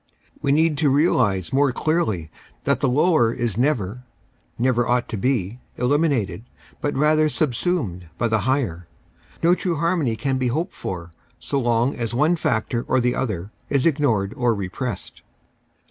We 0.41 0.51
need 0.51 0.79
to 0.79 0.89
realise 0.89 1.53
more 1.53 1.71
clearly 1.71 2.31
that 2.63 2.79
the 2.79 2.89
lower 2.89 3.31
is 3.31 3.55
never— 3.55 4.01
ought 4.49 4.57
never 4.59 4.99
to 4.99 5.15
be— 5.15 5.59
eliminated 5.77 6.41
but 6.81 6.95
rather 6.97 7.29
subsumed 7.29 8.09
by 8.17 8.27
the 8.27 8.39
higher. 8.49 8.87
No 9.43 9.53
true 9.53 9.75
harmony 9.75 10.15
can 10.15 10.39
be 10.39 10.47
hoped 10.47 10.73
for 10.73 11.11
so 11.39 11.59
long 11.59 11.93
as 11.95 12.15
one 12.15 12.35
factor 12.35 12.83
or 12.87 12.99
the 12.99 13.13
other 13.13 13.51
is 13.69 13.85
ignored 13.85 14.33
or 14.35 14.55
repressed. 14.55 15.21